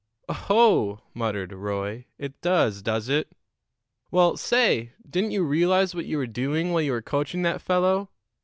"Oh, 0.27 0.33
ho!" 0.33 1.01
muttered 1.13 1.53
Roy. 1.53 2.07
"It 2.17 2.41
does, 2.41 2.81
does 2.81 3.07
it? 3.07 3.31
Well, 4.09 4.35
say, 4.35 4.93
didn't 5.07 5.29
you 5.29 5.43
realize 5.43 5.93
what 5.93 6.07
you 6.07 6.17
were 6.17 6.25
doing 6.25 6.71
while 6.73 6.81
you 6.81 6.93
were 6.93 7.03
coaching 7.03 7.43
that 7.43 7.61
fellow? 7.61 8.09